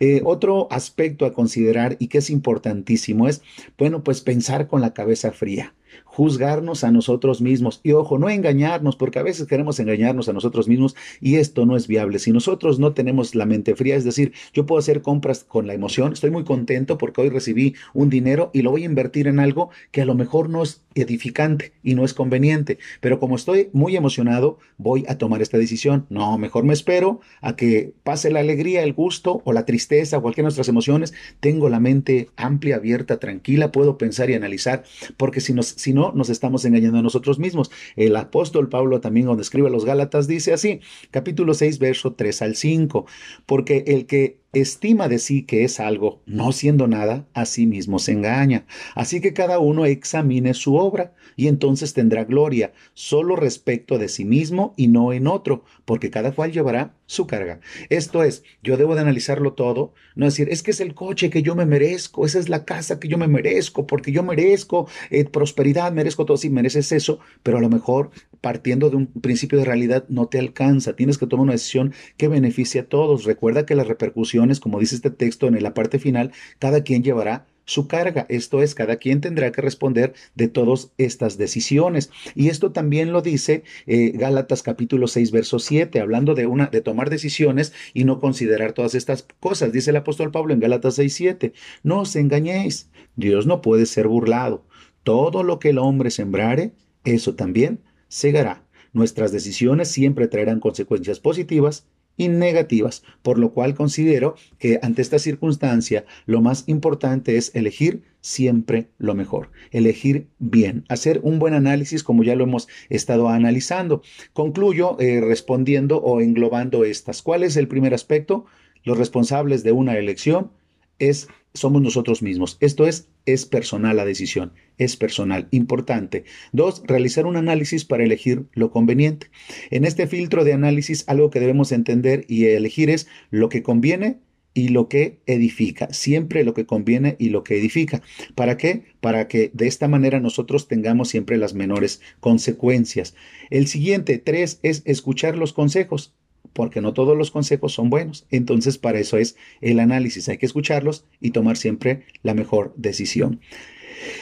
Eh, 0.00 0.22
otro 0.24 0.68
aspecto 0.70 1.26
a 1.26 1.32
considerar 1.32 1.96
y 1.98 2.08
que 2.08 2.18
es 2.18 2.30
importantísimo 2.30 3.28
es, 3.28 3.42
bueno, 3.76 4.04
pues 4.04 4.20
pensar 4.20 4.68
con 4.68 4.80
la 4.80 4.94
cabeza 4.94 5.32
fría 5.32 5.74
juzgarnos 6.04 6.84
a 6.84 6.90
nosotros 6.90 7.40
mismos. 7.40 7.80
Y 7.82 7.92
ojo, 7.92 8.18
no 8.18 8.28
engañarnos, 8.28 8.96
porque 8.96 9.18
a 9.18 9.22
veces 9.22 9.46
queremos 9.46 9.78
engañarnos 9.80 10.28
a 10.28 10.32
nosotros 10.32 10.68
mismos 10.68 10.96
y 11.20 11.36
esto 11.36 11.66
no 11.66 11.76
es 11.76 11.86
viable. 11.86 12.18
Si 12.18 12.32
nosotros 12.32 12.78
no 12.78 12.92
tenemos 12.92 13.34
la 13.34 13.46
mente 13.46 13.74
fría, 13.76 13.96
es 13.96 14.04
decir, 14.04 14.32
yo 14.52 14.66
puedo 14.66 14.78
hacer 14.78 15.02
compras 15.02 15.44
con 15.44 15.66
la 15.66 15.74
emoción, 15.74 16.12
estoy 16.12 16.30
muy 16.30 16.44
contento 16.44 16.98
porque 16.98 17.20
hoy 17.20 17.28
recibí 17.28 17.74
un 17.94 18.10
dinero 18.10 18.50
y 18.52 18.62
lo 18.62 18.70
voy 18.70 18.82
a 18.82 18.86
invertir 18.86 19.28
en 19.28 19.40
algo 19.40 19.70
que 19.90 20.02
a 20.02 20.04
lo 20.04 20.14
mejor 20.14 20.48
no 20.50 20.62
es 20.62 20.82
edificante 20.94 21.72
y 21.82 21.94
no 21.94 22.04
es 22.04 22.14
conveniente, 22.14 22.78
pero 23.00 23.20
como 23.20 23.36
estoy 23.36 23.70
muy 23.72 23.96
emocionado, 23.96 24.58
voy 24.76 25.04
a 25.08 25.18
tomar 25.18 25.42
esta 25.42 25.58
decisión. 25.58 26.06
No, 26.08 26.38
mejor 26.38 26.64
me 26.64 26.72
espero 26.72 27.20
a 27.40 27.56
que 27.56 27.92
pase 28.02 28.30
la 28.30 28.40
alegría, 28.40 28.82
el 28.82 28.92
gusto 28.92 29.42
o 29.44 29.52
la 29.52 29.64
tristeza 29.64 30.18
o 30.18 30.22
cualquier 30.22 30.44
de 30.44 30.48
nuestras 30.48 30.68
emociones. 30.68 31.14
Tengo 31.40 31.68
la 31.68 31.80
mente 31.80 32.30
amplia, 32.36 32.76
abierta, 32.76 33.18
tranquila, 33.18 33.72
puedo 33.72 33.98
pensar 33.98 34.30
y 34.30 34.34
analizar, 34.34 34.84
porque 35.16 35.40
si, 35.40 35.52
nos, 35.52 35.66
no, 35.92 36.12
nos 36.12 36.30
estamos 36.30 36.64
engañando 36.64 36.98
a 36.98 37.02
nosotros 37.02 37.38
mismos. 37.38 37.70
El 37.96 38.16
apóstol 38.16 38.68
Pablo 38.68 39.00
también 39.00 39.26
cuando 39.26 39.42
escribe 39.42 39.68
a 39.68 39.70
los 39.70 39.84
Gálatas 39.84 40.28
dice 40.28 40.52
así, 40.52 40.80
capítulo 41.10 41.54
6, 41.54 41.78
verso 41.78 42.14
3 42.14 42.42
al 42.42 42.56
5, 42.56 43.06
porque 43.46 43.84
el 43.86 44.06
que 44.06 44.40
estima 44.52 45.08
de 45.08 45.18
sí 45.18 45.42
que 45.42 45.64
es 45.64 45.78
algo, 45.78 46.22
no 46.26 46.52
siendo 46.52 46.86
nada, 46.86 47.26
a 47.34 47.44
sí 47.44 47.66
mismo 47.66 47.98
se 47.98 48.12
engaña. 48.12 48.66
Así 48.94 49.20
que 49.20 49.32
cada 49.32 49.58
uno 49.58 49.84
examine 49.84 50.54
su 50.54 50.76
obra 50.76 51.14
y 51.36 51.48
entonces 51.48 51.92
tendrá 51.92 52.24
gloria 52.24 52.72
solo 52.94 53.36
respecto 53.36 53.98
de 53.98 54.08
sí 54.08 54.24
mismo 54.24 54.74
y 54.76 54.88
no 54.88 55.12
en 55.12 55.26
otro, 55.26 55.64
porque 55.84 56.10
cada 56.10 56.32
cual 56.32 56.52
llevará 56.52 56.94
su 57.06 57.26
carga. 57.26 57.60
Esto 57.90 58.22
es, 58.22 58.42
yo 58.62 58.76
debo 58.76 58.94
de 58.94 59.02
analizarlo 59.02 59.52
todo, 59.52 59.94
no 60.14 60.26
decir, 60.26 60.48
es 60.50 60.62
que 60.62 60.70
es 60.70 60.80
el 60.80 60.94
coche 60.94 61.30
que 61.30 61.42
yo 61.42 61.54
me 61.54 61.66
merezco, 61.66 62.26
esa 62.26 62.38
es 62.38 62.48
la 62.48 62.64
casa 62.64 62.98
que 62.98 63.08
yo 63.08 63.18
me 63.18 63.28
merezco, 63.28 63.86
porque 63.86 64.12
yo 64.12 64.22
merezco 64.22 64.88
eh, 65.10 65.24
prosperidad, 65.24 65.92
merezco 65.92 66.24
todo, 66.24 66.36
sí, 66.36 66.50
mereces 66.50 66.92
eso, 66.92 67.18
pero 67.42 67.58
a 67.58 67.60
lo 67.60 67.68
mejor 67.68 68.10
partiendo 68.40 68.90
de 68.90 68.96
un 68.96 69.06
principio 69.06 69.58
de 69.58 69.64
realidad 69.64 70.04
no 70.08 70.26
te 70.26 70.38
alcanza, 70.38 70.96
tienes 70.96 71.18
que 71.18 71.26
tomar 71.26 71.44
una 71.44 71.52
decisión 71.52 71.92
que 72.16 72.28
beneficie 72.28 72.82
a 72.82 72.88
todos. 72.88 73.24
Recuerda 73.24 73.66
que 73.66 73.74
las 73.74 73.88
repercusiones, 73.88 74.60
como 74.60 74.80
dice 74.80 74.96
este 74.96 75.10
texto 75.10 75.46
en 75.46 75.62
la 75.62 75.74
parte 75.74 75.98
final, 75.98 76.32
cada 76.58 76.82
quien 76.82 77.02
llevará 77.02 77.46
su 77.68 77.86
carga. 77.86 78.26
Esto 78.28 78.62
es, 78.62 78.74
cada 78.74 78.96
quien 78.96 79.20
tendrá 79.20 79.52
que 79.52 79.60
responder 79.60 80.14
de 80.34 80.48
todas 80.48 80.90
estas 80.96 81.36
decisiones. 81.36 82.10
Y 82.34 82.48
esto 82.48 82.72
también 82.72 83.12
lo 83.12 83.20
dice 83.20 83.62
eh, 83.86 84.12
Gálatas 84.14 84.62
capítulo 84.62 85.06
6, 85.06 85.30
verso 85.30 85.58
7, 85.58 86.00
hablando 86.00 86.34
de, 86.34 86.46
una, 86.46 86.66
de 86.66 86.80
tomar 86.80 87.10
decisiones 87.10 87.72
y 87.92 88.04
no 88.04 88.20
considerar 88.20 88.72
todas 88.72 88.94
estas 88.94 89.26
cosas. 89.38 89.70
Dice 89.70 89.90
el 89.90 89.96
apóstol 89.96 90.32
Pablo 90.32 90.54
en 90.54 90.60
Gálatas 90.60 90.94
6, 90.94 91.14
7, 91.14 91.52
no 91.82 92.00
os 92.00 92.16
engañéis, 92.16 92.90
Dios 93.16 93.46
no 93.46 93.60
puede 93.60 93.84
ser 93.84 94.08
burlado. 94.08 94.64
Todo 95.02 95.42
lo 95.42 95.58
que 95.58 95.70
el 95.70 95.78
hombre 95.78 96.10
sembrare, 96.10 96.72
eso 97.04 97.34
también 97.34 97.80
segará. 98.08 98.64
Nuestras 98.92 99.32
decisiones 99.32 99.88
siempre 99.88 100.28
traerán 100.28 100.60
consecuencias 100.60 101.20
positivas 101.20 101.86
y 102.18 102.28
negativas, 102.28 103.04
por 103.22 103.38
lo 103.38 103.52
cual 103.52 103.74
considero 103.74 104.34
que 104.58 104.80
ante 104.82 105.00
esta 105.00 105.18
circunstancia 105.18 106.04
lo 106.26 106.42
más 106.42 106.64
importante 106.66 107.36
es 107.36 107.54
elegir 107.54 108.02
siempre 108.20 108.88
lo 108.98 109.14
mejor, 109.14 109.50
elegir 109.70 110.26
bien, 110.38 110.84
hacer 110.88 111.20
un 111.22 111.38
buen 111.38 111.54
análisis 111.54 112.02
como 112.02 112.24
ya 112.24 112.34
lo 112.34 112.44
hemos 112.44 112.68
estado 112.90 113.28
analizando. 113.28 114.02
Concluyo 114.32 114.98
eh, 114.98 115.20
respondiendo 115.20 115.98
o 115.98 116.20
englobando 116.20 116.84
estas. 116.84 117.22
¿Cuál 117.22 117.44
es 117.44 117.56
el 117.56 117.68
primer 117.68 117.94
aspecto? 117.94 118.44
Los 118.82 118.98
responsables 118.98 119.62
de 119.62 119.72
una 119.72 119.96
elección 119.96 120.50
es 120.98 121.28
somos 121.54 121.82
nosotros 121.82 122.22
mismos. 122.22 122.56
Esto 122.60 122.86
es, 122.86 123.08
es 123.26 123.46
personal 123.46 123.96
la 123.96 124.04
decisión, 124.04 124.52
es 124.76 124.96
personal, 124.96 125.48
importante. 125.50 126.24
Dos, 126.52 126.82
realizar 126.86 127.26
un 127.26 127.36
análisis 127.36 127.84
para 127.84 128.04
elegir 128.04 128.46
lo 128.52 128.70
conveniente. 128.70 129.28
En 129.70 129.84
este 129.84 130.06
filtro 130.06 130.44
de 130.44 130.52
análisis, 130.52 131.04
algo 131.08 131.30
que 131.30 131.40
debemos 131.40 131.72
entender 131.72 132.24
y 132.28 132.46
elegir 132.46 132.90
es 132.90 133.08
lo 133.30 133.48
que 133.48 133.62
conviene 133.62 134.18
y 134.54 134.68
lo 134.68 134.88
que 134.88 135.20
edifica, 135.26 135.92
siempre 135.92 136.42
lo 136.42 136.52
que 136.52 136.66
conviene 136.66 137.14
y 137.20 137.28
lo 137.28 137.44
que 137.44 137.56
edifica. 137.58 138.02
¿Para 138.34 138.56
qué? 138.56 138.82
Para 139.00 139.28
que 139.28 139.52
de 139.54 139.68
esta 139.68 139.86
manera 139.86 140.18
nosotros 140.18 140.66
tengamos 140.66 141.08
siempre 141.08 141.36
las 141.36 141.54
menores 141.54 142.00
consecuencias. 142.18 143.14
El 143.50 143.68
siguiente, 143.68 144.18
tres, 144.18 144.58
es 144.64 144.82
escuchar 144.84 145.36
los 145.36 145.52
consejos 145.52 146.14
porque 146.52 146.80
no 146.80 146.92
todos 146.92 147.16
los 147.16 147.30
consejos 147.30 147.72
son 147.72 147.90
buenos. 147.90 148.26
Entonces, 148.30 148.78
para 148.78 148.98
eso 148.98 149.16
es 149.16 149.36
el 149.60 149.80
análisis. 149.80 150.28
Hay 150.28 150.38
que 150.38 150.46
escucharlos 150.46 151.04
y 151.20 151.30
tomar 151.30 151.56
siempre 151.56 152.04
la 152.22 152.34
mejor 152.34 152.74
decisión. 152.76 153.40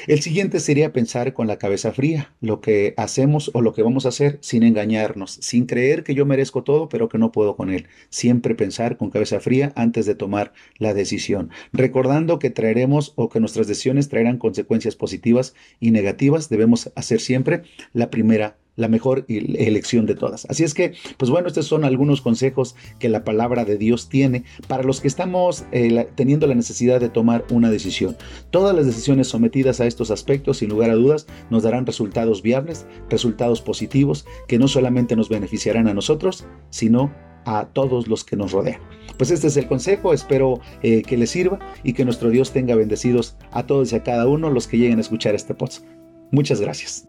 El 0.06 0.22
siguiente 0.22 0.60
sería 0.60 0.92
pensar 0.92 1.32
con 1.32 1.46
la 1.46 1.58
cabeza 1.58 1.92
fría, 1.92 2.34
lo 2.40 2.60
que 2.60 2.94
hacemos 2.96 3.50
o 3.54 3.60
lo 3.60 3.72
que 3.72 3.82
vamos 3.82 4.06
a 4.06 4.10
hacer 4.10 4.38
sin 4.40 4.62
engañarnos, 4.62 5.32
sin 5.40 5.66
creer 5.66 6.04
que 6.04 6.14
yo 6.14 6.26
merezco 6.26 6.62
todo, 6.62 6.88
pero 6.88 7.08
que 7.08 7.18
no 7.18 7.32
puedo 7.32 7.56
con 7.56 7.70
él. 7.70 7.88
Siempre 8.08 8.54
pensar 8.54 8.96
con 8.96 9.10
cabeza 9.10 9.40
fría 9.40 9.72
antes 9.76 10.06
de 10.06 10.14
tomar 10.14 10.52
la 10.78 10.94
decisión, 10.94 11.50
recordando 11.72 12.38
que 12.38 12.50
traeremos 12.50 13.12
o 13.16 13.28
que 13.28 13.40
nuestras 13.40 13.66
decisiones 13.66 14.08
traerán 14.08 14.38
consecuencias 14.38 14.96
positivas 14.96 15.54
y 15.80 15.90
negativas, 15.90 16.48
debemos 16.48 16.90
hacer 16.94 17.20
siempre 17.20 17.62
la 17.92 18.10
primera 18.10 18.56
la 18.76 18.88
mejor 18.88 19.24
elección 19.28 20.06
de 20.06 20.14
todas. 20.14 20.46
Así 20.48 20.64
es 20.64 20.74
que, 20.74 20.94
pues 21.16 21.30
bueno, 21.30 21.48
estos 21.48 21.66
son 21.66 21.84
algunos 21.84 22.20
consejos 22.20 22.76
que 22.98 23.08
la 23.08 23.24
palabra 23.24 23.64
de 23.64 23.78
Dios 23.78 24.08
tiene 24.08 24.44
para 24.68 24.82
los 24.82 25.00
que 25.00 25.08
estamos 25.08 25.64
eh, 25.72 26.06
teniendo 26.14 26.46
la 26.46 26.54
necesidad 26.54 27.00
de 27.00 27.08
tomar 27.08 27.44
una 27.50 27.70
decisión. 27.70 28.16
Todas 28.50 28.76
las 28.76 28.86
decisiones 28.86 29.28
sometidas 29.28 29.80
a 29.80 29.86
estos 29.86 30.10
aspectos, 30.10 30.58
sin 30.58 30.68
lugar 30.68 30.90
a 30.90 30.94
dudas, 30.94 31.26
nos 31.50 31.62
darán 31.62 31.86
resultados 31.86 32.42
viables, 32.42 32.86
resultados 33.10 33.62
positivos, 33.62 34.26
que 34.46 34.58
no 34.58 34.68
solamente 34.68 35.16
nos 35.16 35.28
beneficiarán 35.28 35.88
a 35.88 35.94
nosotros, 35.94 36.46
sino 36.70 37.12
a 37.46 37.66
todos 37.72 38.08
los 38.08 38.24
que 38.24 38.36
nos 38.36 38.52
rodean. 38.52 38.80
Pues 39.16 39.30
este 39.30 39.46
es 39.46 39.56
el 39.56 39.66
consejo, 39.66 40.12
espero 40.12 40.60
eh, 40.82 41.02
que 41.02 41.16
les 41.16 41.30
sirva 41.30 41.58
y 41.82 41.94
que 41.94 42.04
nuestro 42.04 42.28
Dios 42.28 42.52
tenga 42.52 42.74
bendecidos 42.74 43.36
a 43.52 43.66
todos 43.66 43.92
y 43.92 43.96
a 43.96 44.02
cada 44.02 44.26
uno 44.26 44.50
los 44.50 44.66
que 44.66 44.76
lleguen 44.78 44.98
a 44.98 45.02
escuchar 45.02 45.34
este 45.34 45.54
podcast. 45.54 45.86
Muchas 46.32 46.60
gracias. 46.60 47.06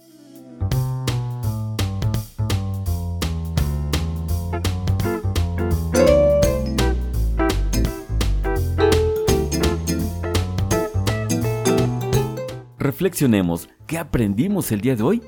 Reflexionemos 12.97 13.69
qué 13.85 13.99
aprendimos 13.99 14.71
el 14.71 14.81
día 14.81 14.95
de 14.95 15.03
hoy. 15.03 15.21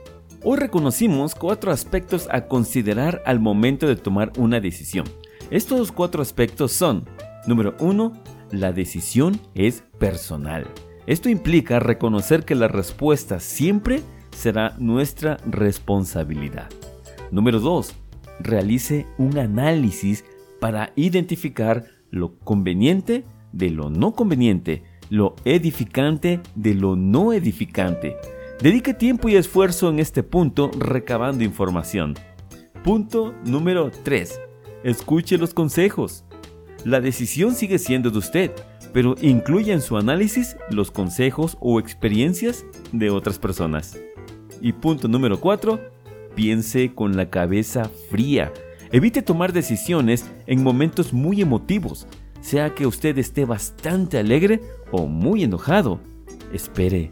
Hoy 0.44 0.58
reconocimos 0.58 1.36
cuatro 1.36 1.72
aspectos 1.72 2.28
a 2.32 2.48
considerar 2.48 3.22
al 3.28 3.40
momento 3.40 3.86
de 3.86 3.96
tomar 3.96 4.32
una 4.40 4.60
decisión. 4.60 5.06
Estos 5.52 5.92
cuatro 5.92 6.24
aspectos 6.24 6.72
son, 6.72 7.06
número 7.46 7.76
uno, 7.80 8.14
la 8.50 8.74
decisión 8.74 9.40
es 9.54 9.84
personal. 10.00 10.66
Esto 11.06 11.30
implica 11.30 11.80
reconocer 11.80 12.44
que 12.44 12.56
la 12.56 12.68
respuesta 12.68 13.40
siempre 13.40 14.02
será 14.36 14.74
nuestra 14.80 15.38
responsabilidad. 15.46 16.70
Número 17.30 17.60
2. 17.60 17.94
Realice 18.40 19.06
un 19.20 19.38
análisis 19.38 20.26
para 20.60 20.92
identificar 20.96 21.86
lo 22.10 22.36
conveniente 22.40 23.26
de 23.52 23.70
lo 23.70 23.92
no 23.92 24.14
conveniente, 24.14 24.82
lo 25.10 25.36
edificante 25.46 26.40
de 26.56 26.74
lo 26.74 26.96
no 26.96 27.34
edificante. 27.34 28.18
Dedique 28.62 28.94
tiempo 28.94 29.30
y 29.30 29.36
esfuerzo 29.36 29.90
en 29.90 30.00
este 30.00 30.24
punto 30.24 30.70
recabando 30.78 31.44
información. 31.44 32.16
Punto 32.84 33.34
número 33.46 33.92
3. 34.04 34.40
Escuche 34.84 35.38
los 35.38 35.54
consejos. 35.54 36.26
La 36.86 37.02
decisión 37.02 37.56
sigue 37.56 37.80
siendo 37.80 38.10
de 38.10 38.20
usted, 38.20 38.52
pero 38.94 39.16
incluya 39.22 39.74
en 39.74 39.82
su 39.82 39.98
análisis 39.98 40.56
los 40.70 40.92
consejos 40.92 41.58
o 41.60 41.80
experiencias 41.80 42.66
de 42.92 43.10
otras 43.10 43.40
personas. 43.40 43.98
Y 44.62 44.74
punto 44.74 45.08
número 45.08 45.40
4. 45.40 45.80
Piense 46.36 46.94
con 46.94 47.18
la 47.18 47.30
cabeza 47.30 47.90
fría. 48.10 48.54
Evite 48.92 49.22
tomar 49.22 49.54
decisiones 49.54 50.26
en 50.48 50.64
momentos 50.64 51.14
muy 51.14 51.42
emotivos, 51.42 52.08
sea 52.42 52.74
que 52.74 52.88
usted 52.88 53.18
esté 53.18 53.46
bastante 53.46 54.18
alegre 54.18 54.62
o 54.92 55.08
muy 55.08 55.44
enojado. 55.44 56.00
Espere, 56.54 57.10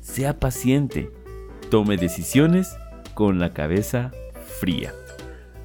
sea 0.00 0.38
paciente, 0.38 1.10
tome 1.70 1.96
decisiones 1.96 2.76
con 3.14 3.38
la 3.38 3.52
cabeza 3.52 4.12
fría. 4.60 4.92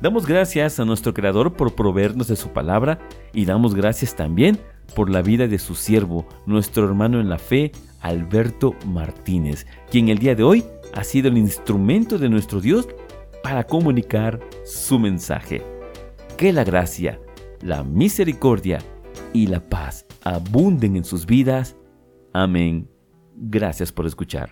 Damos 0.02 0.26
gracias 0.26 0.80
a 0.80 0.86
nuestro 0.86 1.14
Creador 1.14 1.54
por 1.54 1.76
proveernos 1.76 2.28
de 2.28 2.36
su 2.36 2.50
palabra 2.50 3.00
y 3.34 3.46
damos 3.46 3.76
gracias 3.76 4.16
también 4.16 4.60
por 4.96 5.10
la 5.10 5.22
vida 5.22 5.48
de 5.48 5.60
su 5.60 5.76
siervo, 5.76 6.28
nuestro 6.46 6.86
hermano 6.86 7.20
en 7.20 7.30
la 7.30 7.38
fe, 7.38 7.72
Alberto 8.02 8.76
Martínez, 8.88 9.68
quien 9.92 10.10
el 10.10 10.18
día 10.18 10.34
de 10.34 10.44
hoy 10.44 10.66
ha 10.94 11.04
sido 11.04 11.30
el 11.30 11.38
instrumento 11.38 12.18
de 12.18 12.30
nuestro 12.30 12.60
Dios 12.60 12.88
para 13.44 13.66
comunicar 13.66 14.40
su 14.66 14.98
mensaje. 14.98 15.62
Que 16.36 16.52
la 16.52 16.64
gracia, 16.64 17.20
la 17.62 17.84
misericordia 17.84 18.80
y 19.34 19.48
la 19.48 19.60
paz 19.60 20.06
abunden 20.24 20.96
en 20.96 21.04
sus 21.04 21.26
vidas. 21.26 21.76
Amén. 22.34 22.90
Gracias 23.36 23.92
por 23.92 24.06
escuchar. 24.06 24.52